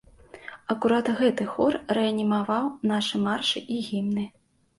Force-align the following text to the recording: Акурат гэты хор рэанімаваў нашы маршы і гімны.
Акурат 0.73 1.11
гэты 1.19 1.47
хор 1.51 1.73
рэанімаваў 1.99 2.65
нашы 2.93 3.15
маршы 3.27 3.65
і 3.79 3.79
гімны. 3.91 4.27